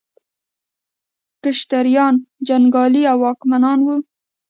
کشتریان 1.43 2.15
جنګیالي 2.47 3.03
او 3.11 3.17
واکمنان 3.25 3.79
وو. 3.83 3.97